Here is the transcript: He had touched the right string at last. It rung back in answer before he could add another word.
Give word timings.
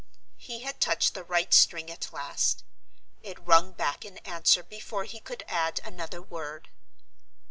He 0.39 0.61
had 0.61 0.79
touched 0.81 1.13
the 1.13 1.23
right 1.23 1.53
string 1.53 1.91
at 1.91 2.11
last. 2.11 2.63
It 3.21 3.37
rung 3.39 3.73
back 3.73 4.03
in 4.03 4.17
answer 4.25 4.63
before 4.63 5.03
he 5.03 5.19
could 5.19 5.43
add 5.47 5.79
another 5.83 6.23
word. 6.23 6.69